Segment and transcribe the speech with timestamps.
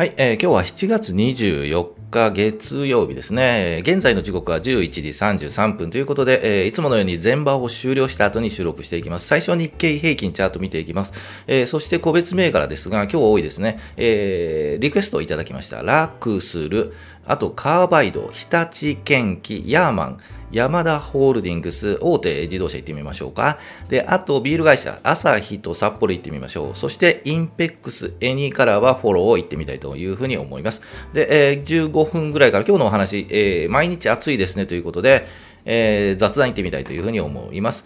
[0.00, 3.80] はい、えー、今日は7月24日月曜日ですね。
[3.82, 9.26] 現在の時刻は11時33分ということで、えー、いつものように前場を終了した後に収録していきます。
[9.26, 11.12] 最初日経平均チャート見ていきます。
[11.46, 13.78] えー、そして個別銘柄ですが、今日多いですね。
[13.98, 15.82] えー、リクエストをいただきました。
[15.82, 16.94] ラクスル、
[17.26, 20.18] あとカーバイド、日立建機、ヤーマン、
[20.52, 23.58] ヤマダホールディングス、大手自動車行ってみましょうか。
[23.88, 26.76] で、あとビール会社、アサヒと札幌行ってみましょう。
[26.76, 30.82] そして INPEX、エニーカラーフォローを行ってみたいというふうに思います。
[31.12, 35.26] で、えー、15分ぐらいから今日のお話、えー、毎日暑いですねということで、
[35.64, 37.84] えー、雑談行ってみたいというふうに思います。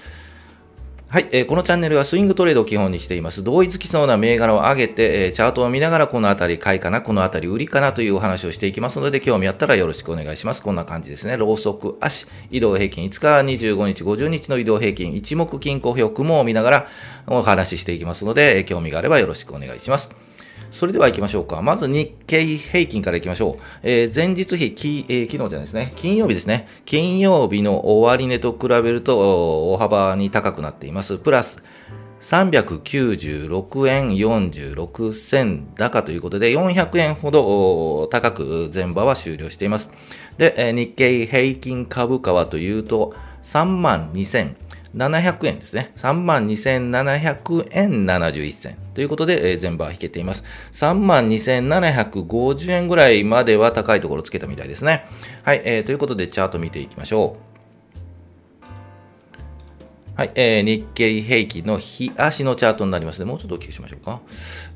[1.14, 3.45] はい、えー、このチャンネルはスイングトレードを基本にしています。
[3.45, 10.60] 同意づきそうな銘柄を上げて、えー、チャートを見ながらこのあたり買いかな、このあたり売りかなというお話をしていきますので、興味あったらよろしくお願いします。
[10.60, 11.37] こんな感じですね。
[11.37, 16.87] ローソク足、移動平均5日、25日、50日の移動平均、一目均衡表、雲を見ながら
[17.28, 20.23] お話ししていきますので、えー、興味があればよろしくお願いします。
[20.71, 21.63] それでは行きましょうか。
[21.63, 23.63] まず日経平均から行きましょう。
[23.83, 25.93] えー、前日比、きえー、昨日じゃないですね。
[25.96, 26.66] 金曜日ですね。
[26.85, 31.19] 金曜日の終値と比べると大幅に高くなっています。
[31.19, 31.63] プラス
[32.21, 39.91] 396円46銭高ということで、400円ほど高く前場は終了しています。
[40.39, 44.11] で、日経平均株価はというと、3万
[44.95, 45.92] 2700円ですね。
[45.96, 48.76] 32,700円71銭。
[48.95, 50.45] ということで、全部は引けています。
[50.73, 55.06] 32,750円ぐらいまでは高いところつけたみたいですね。
[55.42, 57.54] はい、えー、ということで、チャート見ていきましょう。
[60.16, 64.21] はい、えー、日経平均の日足のチャートになりますので、もうちょっと大きくしましょうか。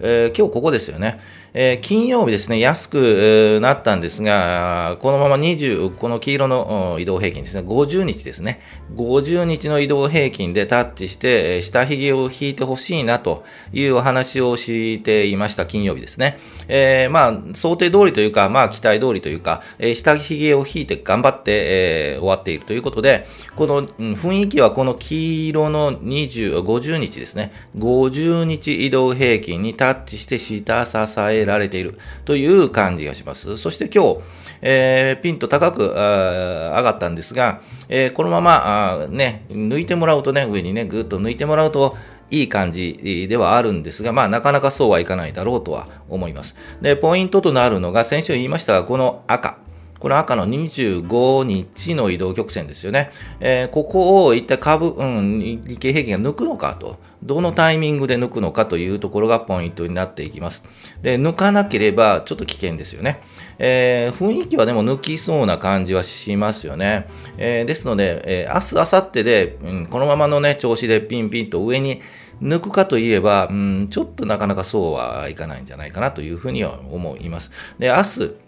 [0.01, 1.21] えー、今日ここですよね。
[1.55, 8.61] えー、金曜日ですね、安く、なったんですが、このまま20、この黄色の移動平均ですね、50日ですね、
[8.97, 16.39] 50日の移動平均でタッチして、下髭を引いてほしいなというお話をしていました、金曜日ですね。
[16.69, 23.27] えー、まあ、想定通りというか、まあ、期待通りというか、えー、下髭を引いて頑張って、えー、終わっているということで、
[23.57, 33.57] この、うん、雰囲気はこの黄色の20、50日ですね、50日移動平均にタッチして下支えられているという感じがします。
[33.57, 34.19] そして今日、
[34.63, 41.97] えー、ピンと高く上がったんですが、えー、このままね、抜いてもらうとね、上にね、ぐっと抜いてもらうと、
[42.31, 46.55] いい感じではあるんですが、まあ、なかなかそうはいかないだろうとは思います。
[46.83, 49.68] で、ポイントとなるのが、先週言いましたが、この赤。
[50.01, 53.11] この赤の25日の移動曲線ですよね。
[53.41, 60.63] えー、ここを一体株、うん、日経平均が抜くのかと、どのタイミングで抜くのかというところがポイントになっていきます。
[61.03, 63.21] で、抜かなければちょっと危険ですよね。
[63.59, 67.09] えー、雰囲気はでも抜きそうな感じはしますよね。
[67.37, 72.03] えー、ですので、えー、明日、明後日で、うん、このままのね、調子でピンピンと上に
[72.41, 77.51] 抜くかといえば、うん、ちょっとなかなかそうはいかないんじゃないかなというふうには思います。
[77.81, 78.48] で、明日、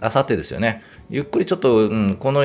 [0.00, 0.82] あさってですよね。
[1.10, 2.42] ゆっくりちょっと、うん、この、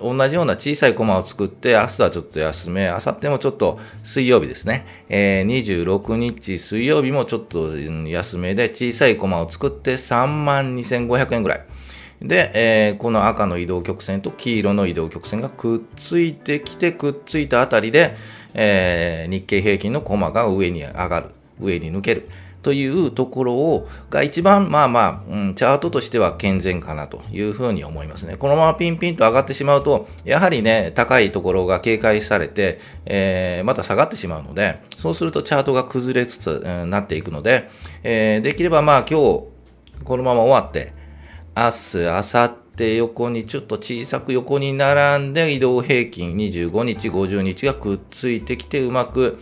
[0.00, 4.86] 同じような小さいコマを作って、明日はちょっと休め、あさってもちょっと水曜日ですね。
[5.08, 11.64] えー、26日水曜日もちょっと休めで小さいコマを作って3万2500円ぐらい。
[12.22, 18.16] で、えー、この赤の移動曲線と黄色の移動曲線がくっついてきて、くっついたあたりで、
[18.54, 22.28] えー、日経平均のコマが上に上がる、上に抜ける。
[22.64, 28.36] というところをが一番まあまあ、うん、チャートとしては健全かなというふうに思いますね。
[28.38, 37.68] このままピンピンと上がってしまうと、やはりね、高いところが警戒されて、えー、また下がってしまうので、そうするとチャートが崩れつつ、えー、なっていくので、
[38.02, 39.44] えー、できればまあ今日、
[40.02, 40.94] このまま終わって、
[41.54, 49.38] 明日、明後日横にちょっと小さく横に並んで移動平均25日、50日がくっついてきてうまく、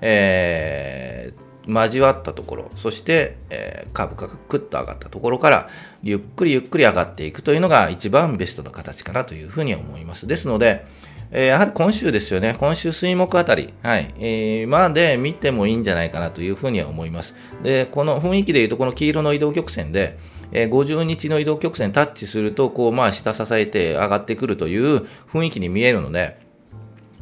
[0.00, 5.68] えー、交わったところ、そして、えー、株価がクッと上がったところから、
[6.02, 10.26] ゆっくりゆっくり上がっていくというのが一番ベストな形かなというふうに思います。
[10.26, 10.86] ですので、
[11.32, 17.34] えー、やはり今週ですよね、今週水木あたり、はい、えー、まで見てもいいんじゃないかなというふうには思います。
[17.62, 20.18] で、この雰囲気でいうと、この黄色の移動曲線で、
[20.52, 26.38] え、50日の移動曲線タッチすると、こう、まあ、下支えて上がってくるという雰囲気に見えるので、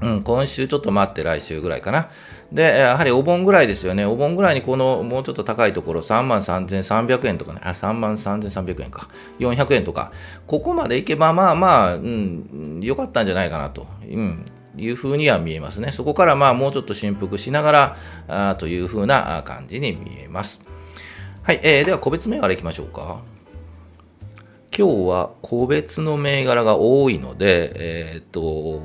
[0.01, 2.09] うん、今週ちょっと待って来週ぐらいかな。
[2.53, 4.07] で、やはりお盆ぐらいですよね。
[4.07, 9.09] お盆ぐらいにこのもうちょっと高いところ、3万3300円とかね、あ、3万3300円か、
[9.39, 10.13] 400円とか、
[10.47, 13.87] ここまでいけば、まあまあ、うん、良かったんじゃないかなと。
[14.11, 14.47] うん
[14.81, 15.91] いうふうには見えますね。
[15.91, 17.97] そこからまあもうちょっと振幅しながら
[18.29, 20.61] あというふうな感じに見えます。
[21.43, 23.21] はい、えー、では個別銘柄いきましょうか。
[24.77, 28.81] 今日は個別の銘柄が多いので、えっ、と、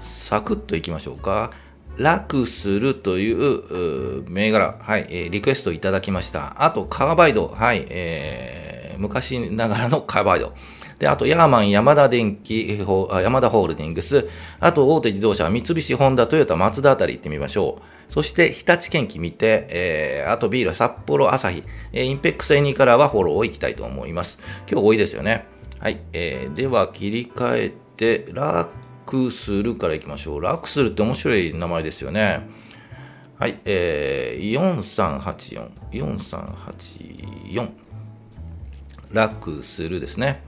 [0.00, 1.50] サクッといきましょうか。
[1.96, 6.62] 楽するという銘柄、はい、えー、リクエストいただきました。
[6.62, 10.54] あと、カーバイド、はい、えー、昔ながらのカーバイド。
[10.98, 14.28] で、あと、ヤーマン、ヤマダ電機、ヤマダホールディングス、
[14.60, 18.12] あと、大手自動車、三菱、ホンダ、トヨタ、マツダあたり行ってみましょう。
[18.12, 24.38] そして、日立建機見て、えー、あとビール、札幌、朝日、えー、インペックスエニからはフォローを行きたいと思います。
[24.70, 25.46] 今日多いですよね。
[25.80, 28.68] はい、えー、では、切り替えて、ラ
[29.06, 30.40] クスルからいきましょう。
[30.40, 32.48] ラクスルって面白い名前ですよね。
[33.38, 37.70] はい、えー、4384、4384、
[39.10, 40.42] ラクスルですね。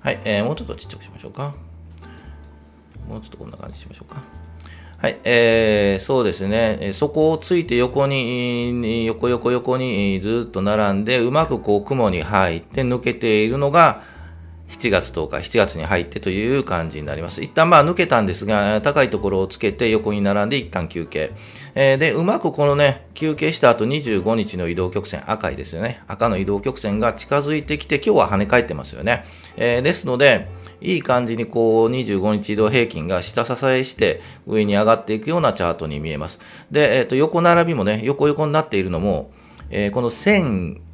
[0.00, 1.54] はい、えー、もうちょっとちっちゃくしましょうか。
[3.08, 4.22] もうちょっとこんな感じしましょうか。
[4.98, 14.02] はい、えー、そうですね、そこをついて横に、横横横にずっと並んで、うまくこう雲に入って抜けているのが、
[14.70, 17.42] 7月10日、7月に入ってという感じになります。
[17.42, 21.32] 一旦まあ抜けたんですが、高いところをつけて横に並んで一旦休憩。
[21.74, 26.02] えー、で、うまくこのね、休憩した後25日の移動曲線、赤いですよね。
[26.06, 29.24] 赤の移動曲線が近づいてきて、今日は跳ね返ってますよね。
[29.56, 30.48] えー、ですので、
[30.80, 36.40] いい感じにこう25日移動平均が下支えして上に上がっていくようなチャートに見えます。
[36.70, 39.30] で、えっ、ー、と、横並びもね、横横になっているのも、
[39.70, 40.10] えー、この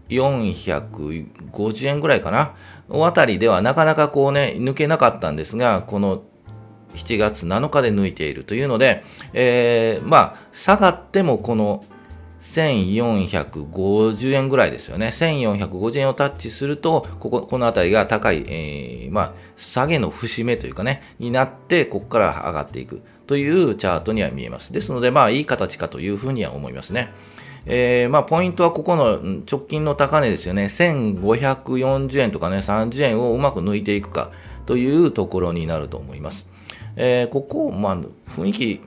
[0.09, 2.55] 1450円ぐらいかな？
[2.89, 6.23] おあたりではなかなかこうね、抜けなかったんですが、この
[6.95, 11.85] 7月7日で抜いているというので、えー、まあ、下がってもこの
[12.41, 15.09] 1450円ぐらいですよね。
[15.09, 24.73] 1450円をタッチすると、ここ、この辺りが高い、えー、まあ、下げの節目というかね、になって、ここから上がっていくというチャートには見えます。
[24.73, 27.13] ですので、まあ、いい形かというふうには思いますね。
[27.67, 29.19] えー、まあ、ポイントはここの
[29.51, 30.67] 直近の高値ですよね。
[30.67, 34.31] 1540円とかね、30円をうまく抜いていくか
[34.67, 36.47] というところになると思います。
[36.95, 37.97] えー、ここ、まあ、
[38.31, 38.81] 雰囲気、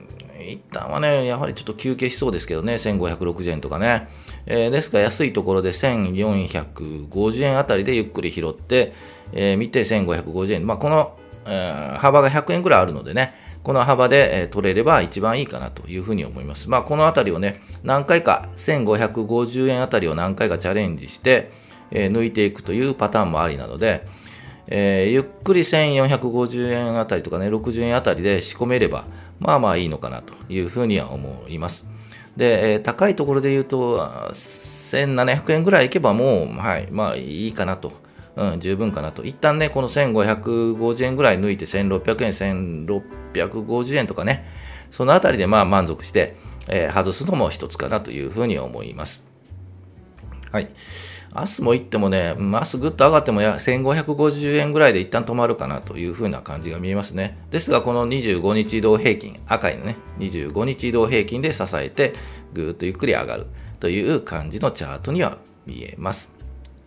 [0.48, 4.08] 一旦はね、やはりちょっと休憩しそうですけどね、1560円とかね。
[4.46, 8.94] えー、ですが、安いところで1450円あたりでゆっくり拾って、
[9.32, 10.66] えー、見て1550円。
[10.66, 16.68] まあ、この、えー、幅が100円ぐらいあるのでね、この幅で、え取れれば一番いいかなというふうに思います。
[16.68, 21.50] まあ、このあたりをね、何回か、1550円あたりを何回かチャレンジして、
[21.90, 24.06] え抜いていくというパターンもありなので、
[24.70, 29.04] えー、ゆっくり1450円あたりとかね、60円あたりで仕込めれば、
[29.40, 31.84] まあまあいいのかなというふうには思います。
[32.36, 33.98] で、えー、高いところで言うと、
[34.32, 37.92] 1700円ぐらいいけばもう、はい、まあいいかなと。
[38.36, 39.24] うん、十分かなと。
[39.24, 42.64] 一旦ね、この1550円ぐらい抜いて1600円、
[43.32, 44.46] 1650円とかね、
[44.90, 46.36] そのあたりでまあ満足して、
[46.68, 49.24] えー、外すのも一つかなというふうに思います。
[50.52, 50.68] はい。
[51.32, 57.38] 明日も行ってもね、明日ぐっと上がってもや1550円ぐらいで一旦止まるかなというふうな感じが見えますね。
[57.52, 62.14] ですが、この25日移動平均、赤いのね、25日移動平均で支えて、
[62.52, 63.46] ぐーっとゆっくり上がる
[63.78, 66.39] という感じのチャートには見えます。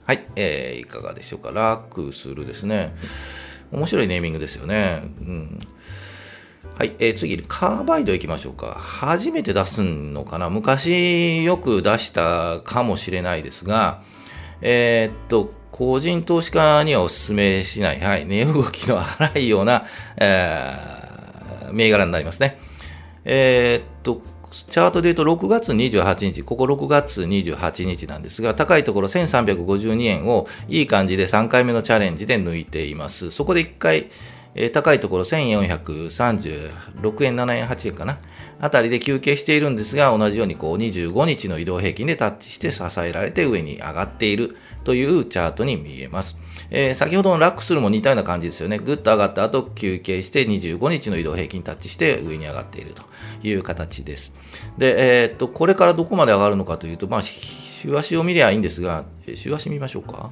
[0.05, 1.51] はい、えー、いかがでしょうか？
[1.51, 2.94] 楽するですね。
[3.71, 5.01] 面白いネーミングですよね。
[5.21, 5.59] うん。
[6.77, 8.75] はい、えー、次、カーバイドいきましょうか。
[8.79, 10.50] 初めて出すのかな？
[10.50, 14.01] 昔よく出したかもしれないですが、
[14.61, 19.85] えー、っと、個人投資家にはお勧めしない、はい、値動きの荒いような、
[20.17, 22.59] えー、銘柄になりますね。
[23.25, 23.93] えー、
[24.67, 33.31] チャートで言うと6月28日、ここ6月28日なんですが、高いところ1352円をいい感じで3回目のチャレンジで抜いています。
[33.31, 34.10] そこで1回、
[34.55, 38.19] えー、高いところ1436円、7円、8円かな。
[38.62, 46.38] あたりで休憩しているんですが、同じようにこう25日の移動平均でタッチして支えられて上に上がっているというチャートに見えます。
[46.70, 48.79] えー、先ほどのラックスルも似たような感じですよね。
[48.79, 53.03] ぐっと上がった後休憩して25日の移動平均タッチして上に上がっていると
[53.43, 54.34] いう形です。
[54.77, 59.05] で、えー、っと、これからどこまで上がるのかというと、まあ、週足を見りゃいいんですが、
[59.36, 60.32] 週足見ましょうか。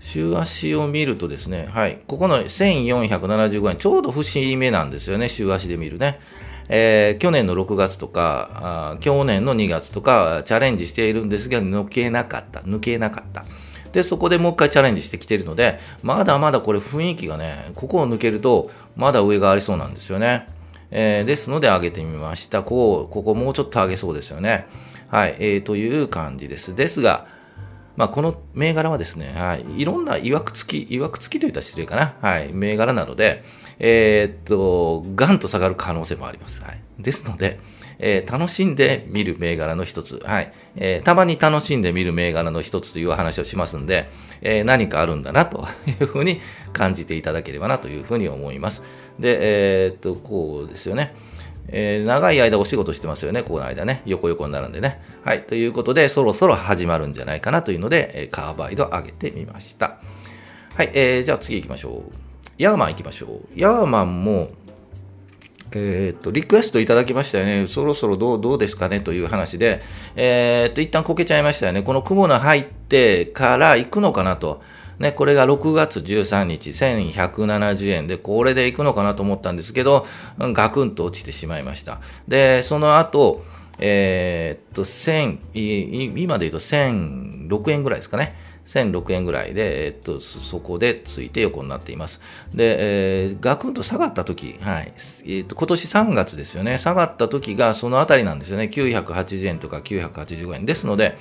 [0.00, 6.18] 週足を見るとですね、はい、ここの1475円、ちょうど節目なんですよね、週足で見るね。
[6.70, 8.50] えー、去年の6月とか
[8.94, 13.44] あ、去年の2月とか、チャレンジしているんですが、抜けなかった、抜けなかった。
[13.92, 20.46] で、そこでもう一回チャレンジしてきているので、まだまだこれ雰囲気がね、ここを抜けると、まだ上がありそうなんですよね。
[20.90, 22.62] えー、ですので上げてみました。
[22.62, 24.66] こう、ここもうちょっと上げそうですよね。
[25.08, 26.74] はい、えー、という感じです。
[26.74, 27.26] ですが、
[27.96, 33.42] まあ、この銘柄はですね、はい、いろんな曰く付き、曰く付きといったら失礼かな、はい、銘柄なので、
[33.80, 36.62] えー、っと、ガンと下がる可能性もあります。
[36.62, 37.58] はい、ですので、
[37.98, 44.08] えー、楽しんで見る銘柄の一つ、はいえー、たまに楽しんで見る銘柄の一つという話をしますんで、
[44.40, 46.40] えー、何かあるんだなというふうに
[46.72, 48.82] 感じていただければなというふうに思います。
[49.18, 51.14] で、えー、っと、こうですよね。
[51.70, 54.02] えー、長い間お仕事してますよね、この間ね。
[54.06, 55.02] 横横になるんでね。
[55.22, 55.42] はい。
[55.42, 59.98] ということで、そろそろ始まるんじゃないかなというので、えー、カーバイド上げてみました。
[60.74, 60.90] はい。
[60.94, 62.12] えー、じゃあ次行きましょう。
[62.56, 63.48] ヤーマン行きましょう。
[63.54, 64.50] ヤーマンも、
[65.72, 67.66] え、っと、リクエストいただきましたよね。
[67.66, 69.82] そろそろどう、どうですかねという話で、
[70.16, 71.82] えー、っと、一旦こけちゃいましたよね。
[71.82, 74.62] この雲の入ってから行くのかなと。
[74.98, 80.06] ね、これが6月13日、1170円で、これでいくのかなと思ったんですけど、
[80.38, 82.00] ガクンと落ちてしまいました。
[82.26, 83.44] で、その後、
[83.78, 88.47] えー、っと、1000、今で言うと1006円ぐらいですかね。
[88.68, 92.20] 1006円ぐらいで、えっと、そこでついて横になっています。
[92.54, 94.92] で、えー、ガクンと下がった時、はい、
[95.26, 100.66] えっと、今年3月ですよね、下がった時がそのあたりなんですよね、980円とか985円。
[100.66, 101.16] ですので、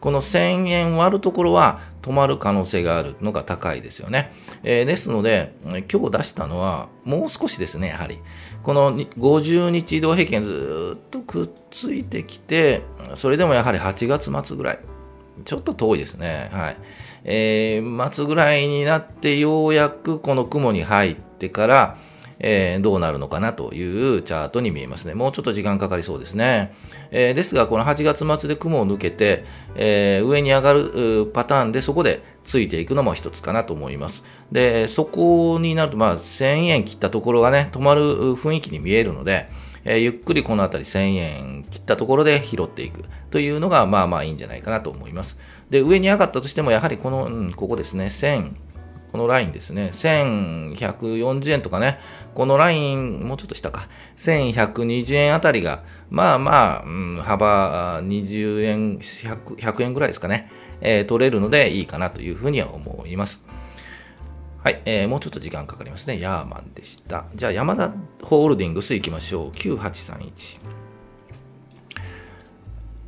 [0.00, 4.32] この1000円割るところは止まる可能性があるのが高いですよね。
[4.62, 5.54] えー、ですので、
[5.92, 8.18] 今日出したのは、もう少しですね、やはり。
[8.62, 12.82] この50日移動平均ずっとくっついてきて、
[13.14, 14.91] それでもやはり8月末ぐらい。
[15.44, 16.50] ちょっと遠いですね。
[16.52, 16.76] はい。
[17.24, 21.98] えー、末ぐらいになってようやくこの雲に入ってから、
[22.38, 25.14] えー、どうなるのかなというチャートに見えますね。
[25.14, 26.74] もうちょっと時間かかりそうですね。
[27.12, 29.44] えー、ですが、この8月末で雲を抜けて、
[29.76, 34.24] えー、上に上がるパターンでそこでついていくのも一つかなと思います。
[34.50, 38.02] で、そこになると、まあ、1000円切ったところがね、止まる
[38.34, 39.48] 雰囲気に見えるので、
[39.84, 45.38] えー、ゆっくりこの辺り1000円切ったところで拾っていくというのがまあまあいいんじゃないかなと思います。
[45.70, 48.54] で、上に上がったとしてもやはりこの、うん、ここですね、1000、
[49.12, 51.98] このラインですね、1140円とかね、
[52.34, 63.42] このライン、もうちょっと下か、1120円あたりが、まあまあ、うん、幅20円100、100円ぐらいですかね、えー、取れるのでいいかなというふうには思います。
[64.62, 66.20] はい、えー、もうちょっと時間かかりますね。
[66.20, 67.24] ヤーマンでした。
[67.34, 67.92] じゃあ、山田
[68.22, 69.50] ホールディングス行きましょう。
[69.50, 70.60] 9831。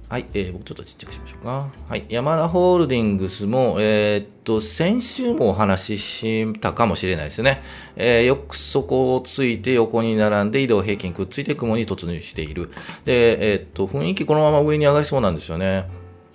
[0.08, 1.70] はい、えー、僕ちょっとちっちゃくしましょうか。
[1.88, 7.62] はい、山田ホールディングスも、えー、っと、先週もお話ししたかもしれないですね。
[7.94, 12.72] えー、よくそこをついて横に並んで移動平均くっついて雲に突入している。
[13.04, 15.88] で、えー、っと、雰囲気このまま上に上がりそうなんですよね。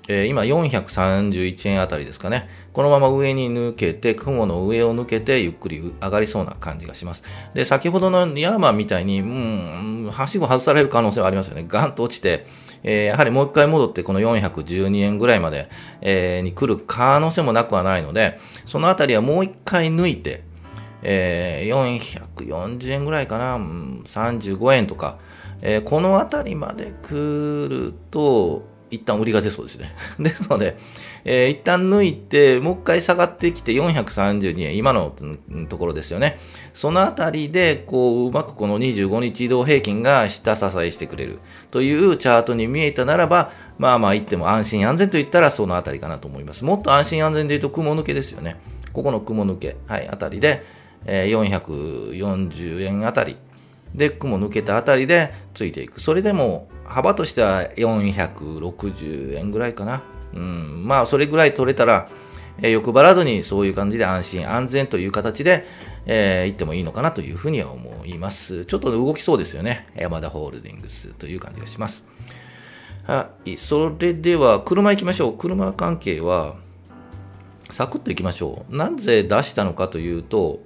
[0.08, 2.50] えー、今431円あたりですかね。
[2.74, 7.24] このまま上に抜けて、雲の上を抜けて、ゆっくり上がりそうな感じがします。
[7.54, 11.66] で、先ほどのヤーマンみたいに、うん、はしご外される可能性はありますよね。
[11.68, 12.46] ガンと落ちて、
[12.84, 15.70] えー、やはりもう一回戻って、この412円ぐらいまで、
[16.02, 20.44] えー、に来る可能性もなくはないので、そのあたりはもう一回抜いて、
[21.02, 22.00] えー、
[22.36, 25.18] 440円ぐらいかな、35円とか、
[25.62, 29.96] えー、このあたりまで来ると、一旦売りが出そうですね。
[30.20, 30.78] ですので、
[31.26, 35.14] えー、一旦抜いて、もう一回下がってきて432円、今の
[35.68, 36.40] ところですよね。
[36.74, 41.40] そのあたりで、こう、うまくこの25日移動平均が下支えしてくれる
[41.72, 46.66] というチャートに見えたならば、まあまあ言っても安心安全と言ったらそのあたりかなと思います。
[46.66, 48.58] もっと安心安全で言うと雲抜けですよね。
[48.94, 50.64] ここの雲抜け、はい、あたりで、
[51.06, 53.38] えー、440円あたり
[53.94, 56.02] で雲抜けたあたりでついていく。
[56.02, 60.02] それでも幅としては460円ぐらいかな。
[60.34, 62.10] うん、まあ、それぐらい取れたら、
[62.62, 65.66] え、欲張らずにそういう感じで安心安全という形で、
[66.06, 68.66] えー、行ってもいいのかなというふうには思います。
[68.66, 69.86] ちょっと動きそうですよね。
[69.96, 72.04] 山田ホールディングスという感じがします。
[73.06, 73.58] はい。
[73.58, 75.38] それでは、車行きましょう。
[75.38, 76.56] 車関係は、
[77.72, 78.76] サクッと行きましょう。
[78.76, 80.64] なぜ出したのかというと、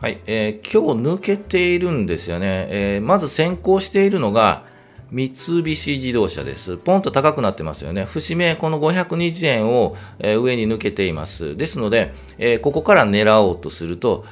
[0.00, 2.66] はい、えー、今日抜けているんですよね。
[2.70, 4.69] えー、まず先行しているのが、
[5.10, 5.28] 三
[5.62, 5.62] 菱
[5.92, 6.76] 自動車です。
[6.76, 8.04] ポンと高くなってますよね。
[8.04, 11.56] 節目、この520円を、上に抜けています。
[11.56, 12.14] ですので、
[12.62, 14.24] ここから狙おうとすると、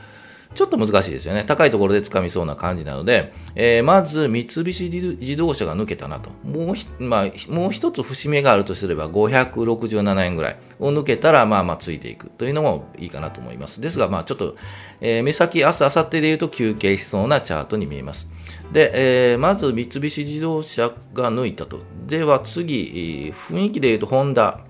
[0.55, 1.45] ちょっと難しいですよね。
[1.47, 6.31] 高いところで掴みそうな感じなので、えー、まず三菱自動車が抜けたなと。
[6.45, 13.81] もうまあ、もう一つ節目があるとすれば567円ぐらいを抜けたら、まあまあついていくというのもいいかなと思います。
[13.81, 14.57] ですが、まあちょっと、
[15.01, 18.29] えー、目先、明日、明後日で言うと休憩しそうなチャートに見えます。
[18.73, 21.81] で、えー、まず三菱自動車が抜いたと。
[22.07, 24.61] では次、雰囲気で言うと、ホンダ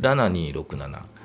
[0.00, 1.15] 7267。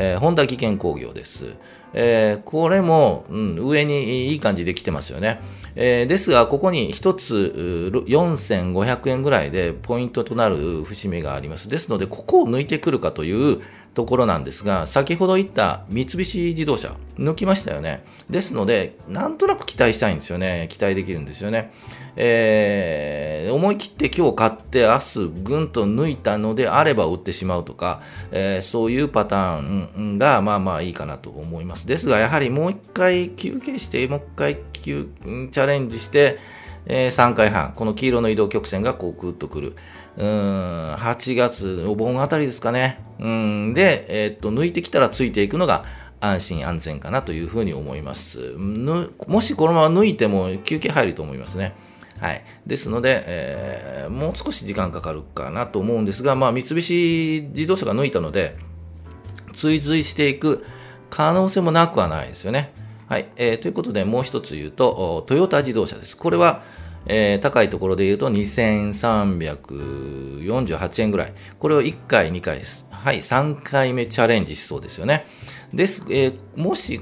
[0.00, 1.54] えー、ホンダ技研工業です。
[1.92, 5.40] えー、これも、うん、上にいい感じで来てますよね。
[5.74, 11.68] えー、ですが、ここに1つ4500円ぐらいでポイントとなる節目があります。
[11.68, 13.60] ですので、ここを抜いてくるかという
[13.94, 18.04] ところなんですが、先ほど言った三菱自動車、抜きましたよね。
[18.30, 20.68] ですので、なんとなく期待したいんですよね。
[20.70, 21.72] 期待できるんですよね。
[22.20, 31.86] えー、思い切って今日買って明日ぐんと抜いたのであれば売ってしまうとか、えー、そういうパターンがまあまあいいかなと思います。
[31.86, 36.38] ですが、やはりもう一回休憩して、もう一回チャレンジして、
[36.86, 39.76] えー、3回半、この黄色の移動曲線がこうグッとくる。
[40.16, 43.00] うん、8月、お盆あたりですかね。
[43.20, 45.84] うん、で、えー、っと、抜いてきたらついていくのが
[46.20, 48.54] 安心安全かなというふうに思います。
[48.56, 51.74] もしこのまま抜いても休憩入ると思いますね。
[52.20, 52.44] はい。
[52.66, 58.56] ですので、えー、もう少し時間かかるかなと思うんですが、まあ、三菱自動車が抜いたので、
[59.54, 60.64] 追随していく
[61.10, 62.72] 可能性もなくはないですよね。
[63.08, 63.28] はい。
[63.36, 66.16] えー、ということで、もう一つ言うと、トヨタ自動車です。
[66.16, 66.62] これは、
[67.06, 71.32] えー、高いところで言うと2348円ぐらい。
[71.58, 72.62] これを1回、2回。
[72.90, 75.24] はい、3回目チャレンジしそうですよね。
[75.72, 77.00] です、えー、もし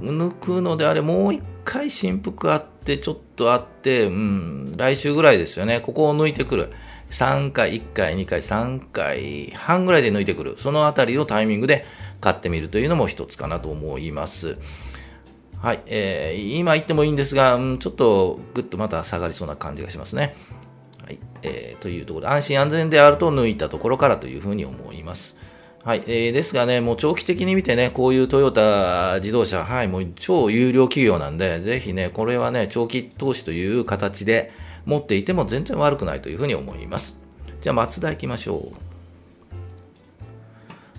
[0.00, 5.80] 抜くのであれ、もう1回振幅あって、ちょっとあって、うん、来週ぐらいですよね。
[5.80, 6.70] ここを抜いてくる。
[7.10, 10.56] 3回、1回、2回、3回半ぐらいで抜いてくる。
[10.58, 11.86] そのあたりをタイミングで
[12.20, 14.58] 買ってみるというのも一つかなと思います。
[15.62, 20.34] はい、えー、今言ってもいいんですが、うん、ちょっとぐっとまた下がりそうな感じがしますね。
[21.04, 25.36] はい、えー、というところで、安心安全であると抜いたところからというふうに思います。
[25.90, 34.52] はい、えー、ですがね、もう長期的に見てね、こういうトヨタ自動車、はい、もう超有料企業なんで、ぜひね、これはね、長期投資という形で
[34.84, 37.18] 持っていても全然悪くないというふうに思います。
[37.60, 38.76] じゃあ、マツダ行きましょう。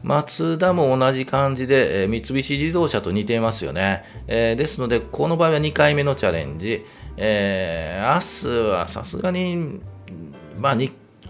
[0.03, 6.83] マツダも同じ感じで、えー、三菱自動車と似ていますよね、えー、ですので、この場合は2回目のチャレンジ、
[7.15, 9.79] えー、明日はさすがに、
[10.57, 10.75] まあ、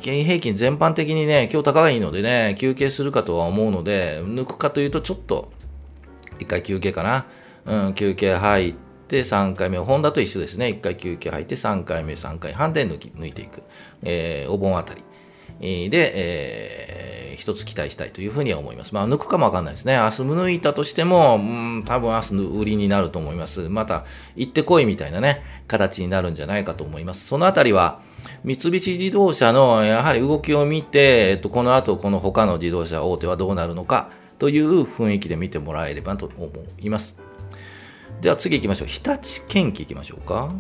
[0.01, 5.51] 経平均全般的にね、今日高いのでね、休憩するかとは思うので、抜くかというと、ちょっと、
[6.39, 7.25] 1回休憩かな。
[7.65, 8.74] うん、休憩入っ
[9.08, 10.67] て3回目、ホンダと一緒ですね。
[10.67, 13.62] 1回休憩入って3回目、3回半で抜き抜いていく。
[14.01, 15.03] えー、お盆あたり。
[15.62, 18.96] で、えー、一つ期待したいというふうには思います。
[18.96, 19.96] まあ、抜くかもわかんないですね。
[19.96, 23.70] 明日抜いたとしても、うん、多分明日の売りになると思います。
[23.70, 24.05] また、
[24.36, 27.27] 行ってこいみたいなね、形になるんじゃないかと思います。
[27.27, 28.00] そのあたりは、
[28.44, 34.10] 三菱自動車のやはり動きを見て、えっと、この後この他の自動車大手はどうなるのか
[34.40, 37.18] という雰囲気で見てもらえればと思います。
[38.22, 38.88] では次行きましょう。
[38.88, 40.53] 日立建機行きましょうか。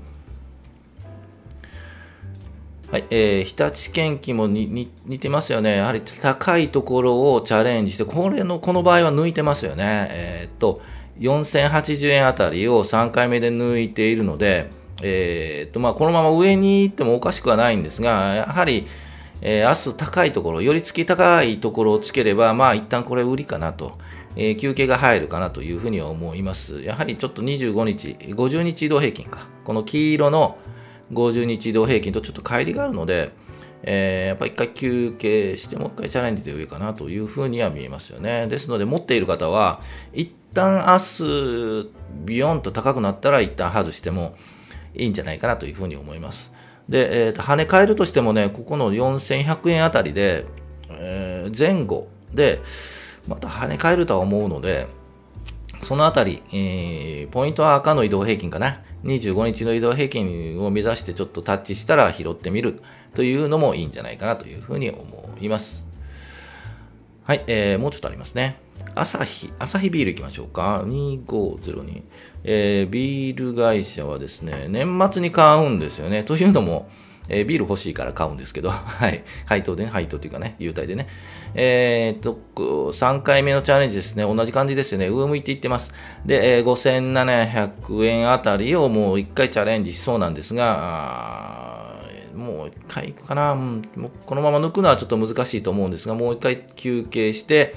[2.91, 5.77] はい、えー、日立建機も似てますよね。
[5.77, 10.07] やはり高いところをチャレンジして、これの、この場合は抜いてますよね。
[10.09, 10.81] えー、っと、
[11.19, 14.69] 4080円あたりを3回目で抜いているので、
[15.01, 18.87] えー、と、まあ、このまま上に行ってもおかしくはないんですが、やはり、
[19.41, 23.97] えー、明日高いところ、よりつき高いところをつければ、まあ、一旦これ売りかなと。
[24.35, 26.81] えー、休憩が入るかなというふうには思います。
[26.83, 29.47] やはりちょっと25日、50日移動平均か。
[29.65, 30.57] この黄色の、
[31.11, 33.31] 50日移動平均とちょっと乖離があるので、
[33.83, 38.47] えー、やっぱり一回休憩してもう一回チャレンジで上かなというふうには見えますよね。
[38.47, 39.81] ですので持っている方は
[40.13, 41.89] 一旦明日
[42.25, 44.35] ビヨンと高くなったら一旦外しても
[44.93, 46.51] いいんじゃないかなというふうに思います。
[46.89, 50.45] で、えー、と跳ね返るとしてもね、ここの4100円あたりで、
[50.89, 52.61] えー、前後で
[53.27, 54.87] また跳ね返るとは思うので、
[55.83, 58.81] そのあたり、えー、ポイントは赤の移動平均かな。
[59.03, 62.83] 25日の移動平均を目指してちょっとタッチしたら拾ってみる
[63.15, 65.83] というのもいいんじゃないかなというふうに思います。
[67.23, 68.59] はい、えー、もうちょっとありますね。
[68.95, 70.83] 朝日、朝日ビールいきましょうか。
[70.85, 72.03] 2502。
[72.43, 76.23] えー、ビール会社はですね、年末に買うんですよね。
[76.23, 76.89] というのも、
[77.29, 79.23] えー、ビール欲しいから買うんですけど、 はい。
[79.45, 81.07] 配当でね、配当というかね、優待でね。
[81.53, 82.39] えー、っと、
[82.91, 84.23] 3回目のチャレンジですね。
[84.23, 85.07] 同じ感じですよね。
[85.07, 85.93] 上向いていってます。
[86.25, 92.01] で、えー、5700円あたりをもう1回チャレンジしそうなんですが、
[92.35, 97.75] もう1回行くかな、もうこのまま抜くのはちょっと難しいと思うんですが、もう1回休憩して、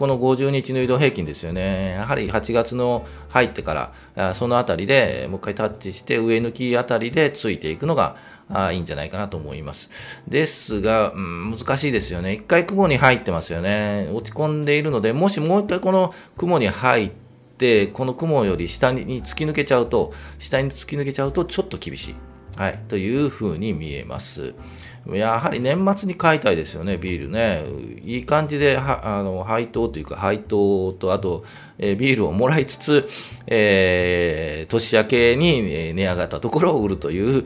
[0.00, 1.90] この50日の移動平均ですよね。
[1.90, 8.16] やはり8月の入ってから、そのあたりでもう一回タッチして、上抜きあたりでついていくのが、
[8.48, 9.90] あいいんじゃないかなと思います。
[10.26, 12.32] ですが、うん、難しいですよね。
[12.32, 14.08] 一回雲に入ってますよね。
[14.10, 17.10] 落ち込んでいるので、もしもう一回この雲に入っ
[17.58, 22.14] て、この雲より下に突き抜けちゃうと、下に突き抜けちゃうとちょっと厳しい。
[22.56, 24.54] はい、というふうに見えます。
[25.06, 27.64] やはり年末に買いたいですよね、ビールね。
[28.02, 31.44] いい感じであの配当というか、配当と、あと、
[31.78, 33.08] え、ビールをもらいつつ、
[33.46, 37.44] えー、年明けに値上がったところを売るという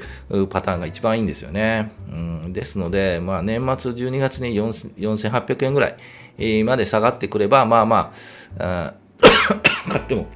[0.48, 1.92] パターンが一番いいんですよね。
[2.10, 5.96] うん、ですので、まあ、年末12月に4800円ぐら
[6.38, 8.12] いまで下がってくれば、まあま
[8.58, 8.94] あ、あ
[9.88, 10.26] 買っても、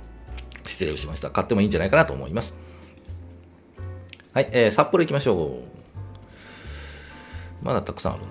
[0.67, 1.31] 失礼しました。
[1.31, 2.55] 買ってもいいんじゃないかなと思います。
[4.33, 5.78] はい、えー、札幌行きましょう。
[7.63, 8.29] まだたくさんあるな。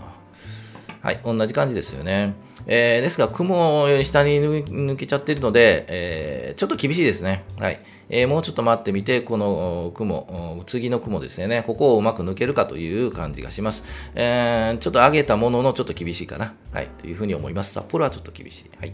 [1.01, 2.33] はい、同じ感じですよね。
[2.65, 7.45] えー、ですが、雲より下に抜けちゃってるので、えー、ちょっと厳しいですね。
[7.59, 7.79] はい。
[8.09, 13.83] えー、もうちょっと待ってみて、この雲、次の雲ですね、ここをうまく抜けるかという感じがします。
[14.15, 16.53] えー、ちょっと上げたもののちょっと厳しいかな。
[16.73, 16.89] はい。
[16.99, 17.73] というふうに思います。
[17.73, 18.71] 札幌はちょっと厳しい。
[18.77, 18.93] はい。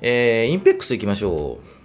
[0.00, 1.77] えー、 INPEX いきましょう。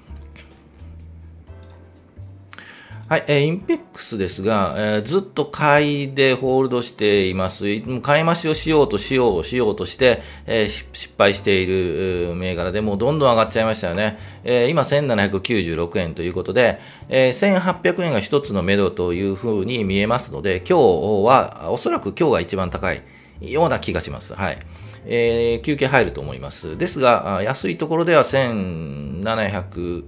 [3.13, 7.65] はい、えー、 INPEX ですが、えー、ずっと買いでホールドしています。
[8.01, 14.17] 買い増しをしようとしようしようとして、えー、失敗している銘柄でもうどんどん上がっちゃいましたよね。
[14.43, 20.81] えー、今1796円ということで、えー、1800円が一つの目処というふうに見えますので、今日
[21.23, 23.03] はおそらく今日が一番高い
[23.41, 24.33] ような気がします。
[24.33, 24.57] はい。
[25.05, 26.79] えー、休憩入ると思います。
[26.79, 30.03] ですが、安いところでは1700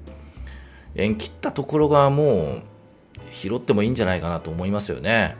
[0.96, 2.75] 円切ったところがもう、
[3.36, 5.36] 拾ってもいいんじゃないかなと思いますよね。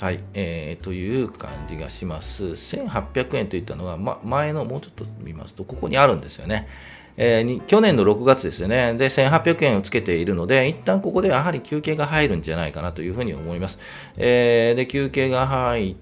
[0.00, 2.44] はい、えー、という感じがします。
[2.44, 6.68] 1800円といったのが、ま、前のもうちょっと見ますと、ここにあるんですよね。
[7.16, 8.94] えー、去年の6月ですよね。
[8.94, 13.78] で、1800円をつけているので、一旦ここでやはり休憩が入るんじゃないかなというふうに思います。
[14.18, 15.96] えー、で、休憩が入っ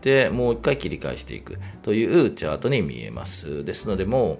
[0.00, 3.64] て、もう一回切り返していくというチャートに見えます。
[3.64, 4.38] ですので、もう、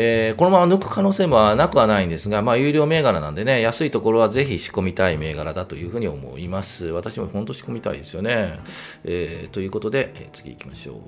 [0.00, 6.86] えー、このまま抜く可能性もなくはないんですが、まあ、有料銘柄なんでね、安いところはぜひ仕込みたい銘柄だというふうに思います。
[6.86, 8.60] 私も本当仕込みたいですよね。
[9.02, 11.00] えー、ということで、えー、次行きましょ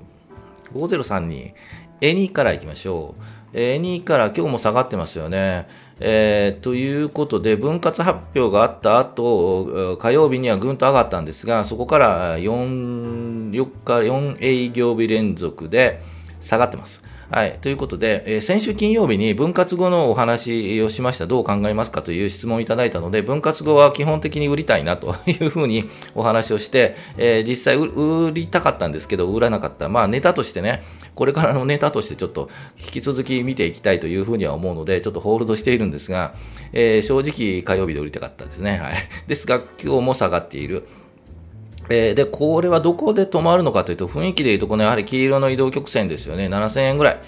[0.75, 0.77] う。
[0.77, 1.53] 5032、
[2.01, 3.57] エニから行きましょう。
[3.57, 5.69] エニーから今日も下がってますよね。
[6.01, 16.01] えー、ということで、分割発表があった後、火曜日にはぐんと上がったんですが、そこから4、4日、4営業日連続で
[16.41, 17.09] 下がってます。
[17.31, 17.59] はい。
[17.61, 21.27] ということで、えー、先週金曜日に分割後のお話をしました。
[21.27, 29.87] どう考えますかという質問をいただいたので、分割後は基本的に売りたいなというふうに お話をして、えー、実際売りたかったんですけど、売らなかった。
[29.87, 30.83] まあネタとしてね、
[31.15, 36.33] これからのネタとしてちょっと引き続き見ていきたいというふうには思うので、ちょっとホールドしているんですが、
[36.73, 38.77] えー、正直火曜日で売りたかったですね。
[38.77, 38.93] はい。
[39.27, 40.85] ですが、今日も下がっている。
[41.89, 46.47] えー、で、これはどこで止まるのかというと、雰囲気でいうと、このやはり黄色の移動曲線ですよね。
[46.47, 47.19] 7000円ぐらい。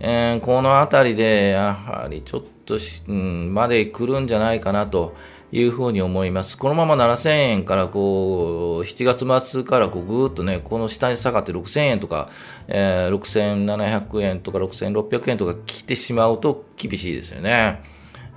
[0.00, 5.14] えー、このあたりで、やはりちょっとうん、まで来るんじゃないかなと
[5.50, 6.58] いうふうに思います。
[6.58, 12.30] このまま7000円からこう、7月末からこうぐーっとね、この下に下がって6000円とか、
[12.68, 17.82] えー、6700円とか6600円とか来てしまうと厳しいですよね。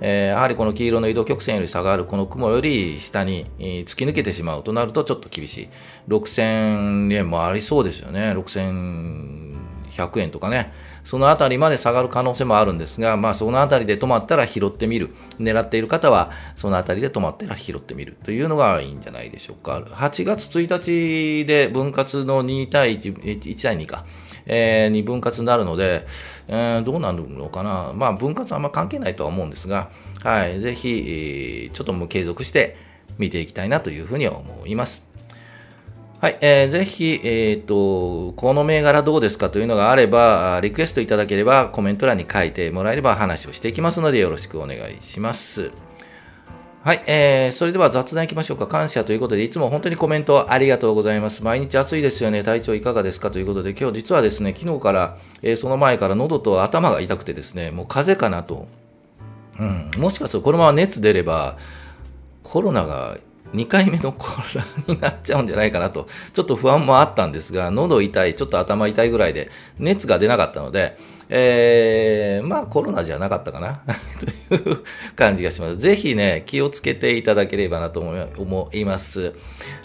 [0.04, 3.46] えー、やはりこの黄色の移動曲線より下がるこの雲より下に
[3.86, 5.68] 突き抜けてしまうとなるとちょっと厳しい。
[6.08, 8.32] 6000円もありそうですよね。
[8.32, 10.72] 6100円とかね。
[11.04, 15.10] そのあたりまで下がる可能性もあるんですが、まあそのあたりで止まったら拾ってみる。
[15.38, 19.80] 狙っている方はそのあたりで止まったら拾ってみるというのがいいんじゃないでしょうか。
[19.80, 24.04] 8月1日で分割の2対1、1対2か。
[24.46, 26.04] えー、に分割になるので、
[26.48, 29.90] えー、どうなるのかな、まあ、分割はあんま関係ないとは思うんですが、
[30.22, 32.76] はい、ぜひ、ちょっともう継続して
[33.18, 35.11] 見ていきたいなというふうに思います。
[36.22, 45.72] はい、えー、ぜひ、え、ー、と、この銘柄どうですかというのがあれば、リクエストいただければコメント欄に書いてもらえれば話をしていきますのでよろしくお願いします。
[46.84, 48.68] はい、えー、それでは雑談いきましょうか。
[48.68, 51.42] 感謝ということで、いつも本当にコメントありがとうございます。
[51.42, 52.44] 毎日暑いですよね。
[52.44, 58.68] 体調いかがですかということで、今日実はですね、昨日から、えー、その前から喉と頭が痛くてですね、もう風邪かなと。
[59.58, 61.58] うん、もしかするとこのまま熱出れば、
[62.44, 63.18] コロナが
[63.54, 64.36] 2回目のコロ
[64.88, 70.96] ナになっちゃうんじゃないかなと、ちょっと不安もあったんですが、喉痛い、ちょっと頭痛いぐらいで、熱が出なかったので、
[71.28, 73.80] えー、まあコロナじゃなかったかな
[74.48, 74.84] という
[75.16, 75.78] 感じがします。
[75.78, 78.00] ぜひね、気をつけていただければなと
[78.36, 79.34] 思います。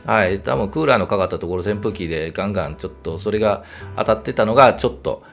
[0.06, 3.64] はい、多分クーラーのかかったところ扇風機でガンガンちょっとそれが
[3.96, 5.24] 当たってたのがちょっと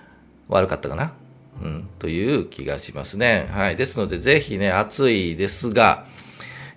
[0.48, 1.14] 悪かったかな。
[1.62, 3.48] うん、という気がしますね。
[3.52, 3.76] はい。
[3.76, 6.06] ですので、ぜひね、暑いですが、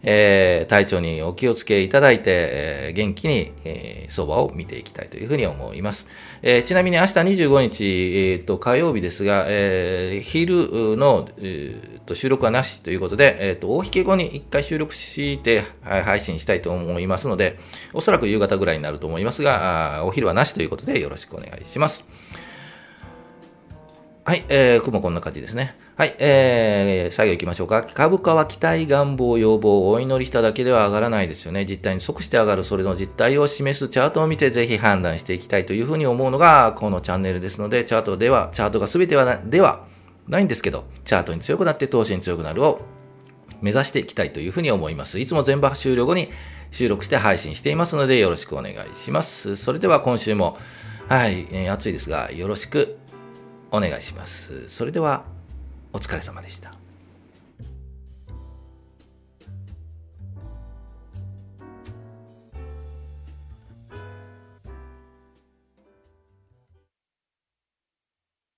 [0.03, 6.07] えー、体調にお気をつけいただいて、えー、元気に、えー、相場を見ていきたいというふうに思います。
[6.41, 17.60] えー、ちなみに明日25日、えー、と火曜日ですが、えー、昼の、えー、と収録はなしということで、えー、と大引け後に1回収録して配信したいと思いますので、
[17.93, 22.05] おそらく夕方ぐらいになると思いますが、お昼はなしということでよろしくお願いします。
[24.27, 25.73] はい、えー、雲こんな感じですね。
[25.95, 27.81] はい、えー、最後行きましょうか。
[27.81, 31.63] 株価は期待、願望、要望を、お祈りしただけでは上がらないですよね。
[31.65, 39.85] 実態に即して上がる、それの実態を示すチャートを見て、ぜひ判断していきたいというふうに思うのが、このチャンネルですので、チャートでは、チャートが全てはなでは
[40.27, 42.81] ないんですけど、チャートに強くなって、投資に強くなるを
[43.61, 45.19] 目指していきたいというふうに思います。
[45.19, 46.31] いつも全場終了後に
[46.71, 49.55] 収録して配信していますので、よろしくお願いします。
[49.55, 50.57] それでは今週も、
[51.07, 52.97] はい、えー、暑いですが、よろしく
[53.71, 54.69] お願いします。
[54.69, 55.25] それでは、
[55.93, 56.76] お疲れ様でした。